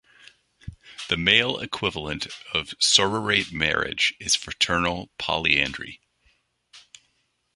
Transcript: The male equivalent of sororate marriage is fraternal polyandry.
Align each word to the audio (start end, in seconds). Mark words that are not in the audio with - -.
The 1.09 1.15
male 1.15 1.59
equivalent 1.59 2.25
of 2.55 2.73
sororate 2.79 3.51
marriage 3.51 4.15
is 4.19 4.33
fraternal 4.33 5.11
polyandry. 5.19 6.01